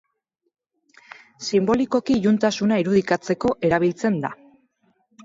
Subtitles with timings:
[1.49, 4.33] Sinbolikoki iluntasuna irudikatzeko erabiltzen da.